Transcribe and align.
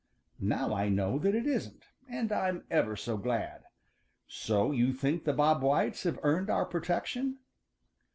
Now 0.39 0.73
I 0.73 0.89
know 0.89 1.19
that 1.19 1.35
it 1.35 1.45
isn't, 1.45 1.83
and 2.09 2.31
I'm 2.31 2.63
ever 2.71 2.95
so 2.95 3.17
glad. 3.17 3.65
So 4.27 4.71
you 4.71 4.93
think 4.93 5.25
the 5.25 5.31
Bob 5.33 5.61
Whites 5.61 6.01
have 6.05 6.17
earned 6.23 6.49
our 6.49 6.65
protection?" 6.65 7.37